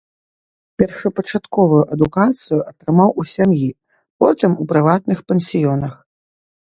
Першапачатковую 0.81 1.81
адукацыю 1.97 2.59
атрымаў 2.71 3.09
у 3.25 3.25
сям'і, 3.35 3.69
потым 4.25 4.51
у 4.65 4.67
прыватных 4.73 5.19
пансіёнах. 5.31 5.93